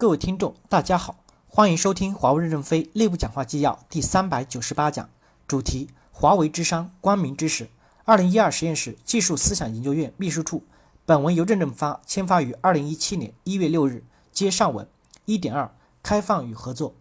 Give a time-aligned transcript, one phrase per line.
[0.00, 5.10] 各位听众，大家好，欢迎收听华为任正非内部讲话纪要第三百九十八讲，
[5.48, 7.68] 主题：华为之商，光明之始。
[8.04, 10.62] 二零一二实验室技术思想研究院秘书处。
[11.04, 14.04] 本文由任正发签发于二零一七年一月六日。
[14.30, 14.86] 接上文。
[15.24, 16.94] 一点二：开放与合作。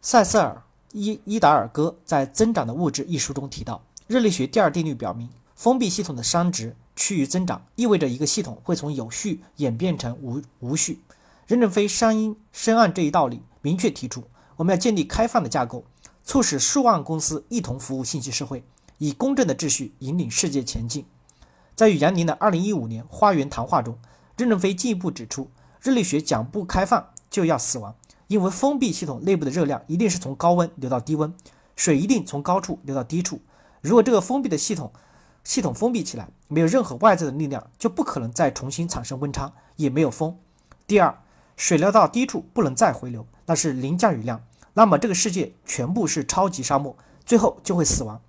[0.00, 0.62] 塞瑟尔
[0.92, 6.76] 伊伊达尔戈在《增长的物质》一书中提到，热力学第二定律表明，封闭系统的熵值。
[6.94, 11.00] 趋于增长，意味着一个系统会从有序演变成无无序。
[11.46, 14.24] 任正非深因深谙这一道理，明确提出，
[14.56, 15.84] 我们要建立开放的架构，
[16.22, 18.62] 促使数万公司一同服务信息社会，
[18.98, 21.04] 以公正的秩序引领世界前进。
[21.74, 23.98] 在与杨宁的2015年花园谈话中，
[24.36, 27.94] 任正非进一步指出，热力学讲不开放就要死亡，
[28.28, 31.34] 因为封闭系统内部的热量一定是从高温流到低温，
[31.74, 33.40] 水一定从高处流到低处。
[33.80, 34.92] 如果这个封闭的系统，
[35.44, 40.38] 系统封闭起来，没有任何外在的力量，就不可能再重新产生温差，也没有风。
[40.86, 41.18] 第二，
[41.56, 48.20] 水流到低处不能再回流，那是零降雨量，那么这个世界全部是超级沙漠，最后就会死亡。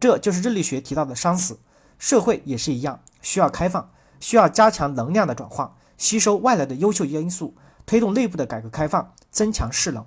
[0.00, 1.58] 这就是热力学提到的熵死。
[1.98, 7.54] 社会也是一样，需要开放，需要加强能量的转化，吸收外来的优秀因素，
[7.86, 10.04] 推动内部的改革开放，增强势能。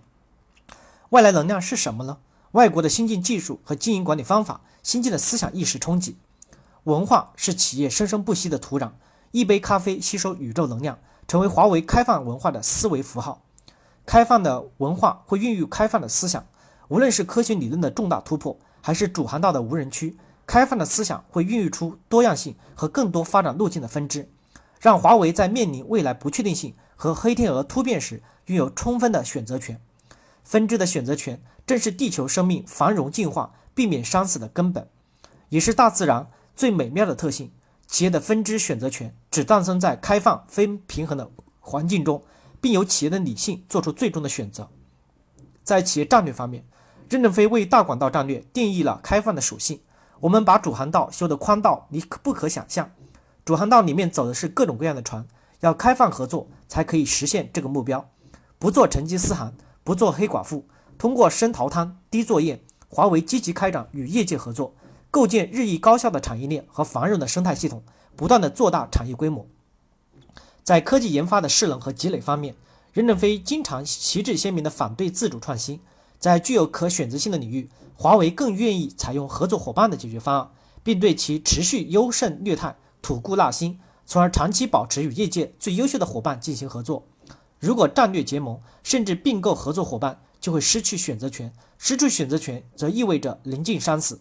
[1.11, 2.17] 外来能量是什么呢？
[2.51, 6.17] 外国的先进技术和经营管理方法，新进的思想意识冲击。
[6.85, 8.91] 文化是企业生生不息的土壤，
[9.31, 13.41] 一杯咖啡吸收宇宙能量，成为华为开放文化的思维符号。
[14.05, 16.45] 开放的文化会孕育开放的思想，
[16.89, 24.29] 无论是科学理论的重大突破，还是主航道的无人区，开放的思想会孕育出多样性和更多发展路径的分支，
[24.79, 29.81] 让华为在面临未来不确定性和黑天鹅突变时，拥有充分的选择权。
[30.43, 34.87] 分支的选择权正是地球生命繁荣进化、避免熵死的根本，
[35.49, 36.27] 也是大自然。
[36.55, 37.51] 最美妙的特性，
[37.85, 42.23] 企业的分支选择权只诞生在开放非平衡的环境中，
[42.61, 44.69] 并由企业的理性做出最终的选择。
[45.63, 46.63] 在企业战略方面，
[47.09, 49.81] 任正非为大管道战略定义了开放的属性。
[50.21, 52.89] 我们把主航道修得宽到你不可想象，
[53.43, 55.27] 主航道里面走的是各种各样的船，
[55.59, 58.09] 要开放合作才可以实现这个目标。
[58.57, 60.65] 不做成吉思汗，不做黑寡妇，
[60.97, 64.73] 通过深淘滩、低作业，华为积极开展与业界合作。
[65.15, 67.81] 构建日益高效的产业链和繁荣的生态系统，
[68.17, 69.47] 不断的做大产业规模。
[70.61, 72.53] 在科技研发的势能和积累方面，
[72.91, 75.79] 任正非经常旗帜鲜明地反对自主创新。
[76.19, 80.49] 在具有可选择性的领域，华为更愿意采用合作伙伴的解决方案，
[80.83, 87.07] 并对其持续优胜劣汰、吐故纳新，从而长期保持与业界最优秀的伙伴进行合作。
[87.61, 94.19] 如果战略结盟甚至并购合作伙伴，就会失去选择权，失去选择权则意味着临近生死。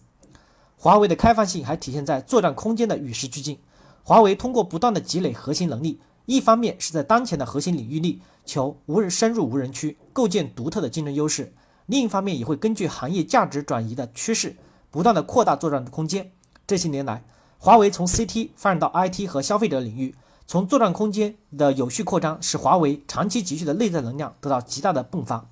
[0.77, 3.59] 华为的开放性还体现在作战空间的与时俱进。
[4.03, 11.45] 华为通过不断的积累核心能力，一方面是在当前的核心领域力求无人深入无人区，构建独特的竞争优势；
[11.87, 14.55] 另一方面也会根据行业价值转移的趋势，
[14.91, 16.31] 不断的扩大作战的空间。
[16.67, 17.23] 这些年来，
[17.57, 20.13] 华为从 CT 发展到 IT 和消费者领域，
[20.45, 25.49] 从作战空间的有序扩张，使华为长期积蓄的内在能量得到极大的迸发。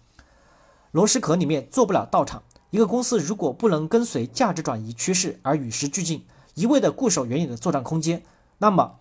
[0.92, 2.44] 螺蛳壳里面做不了道场。
[2.74, 6.26] 一个公司如果不能跟随价值转移趋势而与时俱进，
[6.56, 8.24] 一味的固守原有的作战空间，
[8.58, 8.96] 那么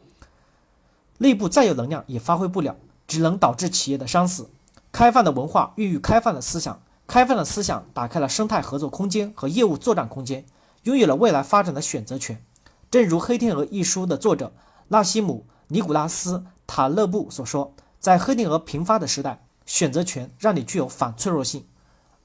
[1.16, 4.50] 内部再有能量也发挥不了，只能导致企业的熵死。
[4.92, 10.44] 开放的文化孕育开放的思想，开放的思想打开了生态合作空间和业务作战空间，
[10.82, 12.44] 拥有了未来发展的选择权。
[12.90, 14.52] 正如《黑天鹅》一书的作者
[14.88, 21.64] 纳西姆·尼古拉斯·塔勒布所说，在黑天鹅频发的时代，选择权让你具有反脆弱性。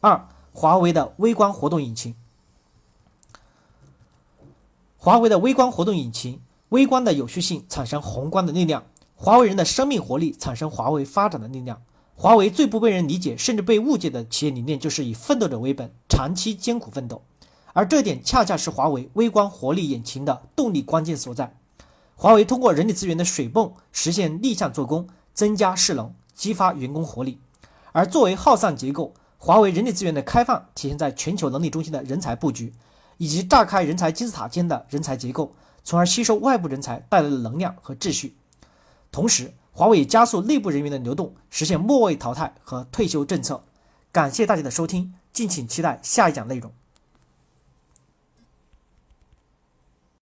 [0.02, 0.28] 二。
[0.59, 2.16] 华为的微观活动引擎，
[4.97, 8.84] 华为的微观活动引擎，微观的有序性产生宏观的力量，
[9.16, 11.84] 华为人的生命活力产生华为发展的力量。
[12.16, 17.22] 华为最不被人理解，甚至被误解的企业理念，就是以奋斗者为本，长期艰苦奋斗。
[17.73, 21.56] 而这点恰恰是华为微观活力引擎的动力关键所在。
[22.16, 27.37] 华为通过人力资源的水泵实现逆向做工，增加势能，激发员工活力。
[27.91, 29.14] 而作为耗散结构。
[29.37, 32.73] 华为人力资源的开放体现在全球能力中心的人才布局，
[33.17, 38.35] 以及炸开人才金字塔间的人才结构，从而吸收外部人才带来的能量和秩序。
[39.11, 43.63] 同时，华为也加速内部人员的流动，实现末位淘汰和退休政策。
[44.11, 46.72] 感谢大家的收听，敬请期待下一讲内容。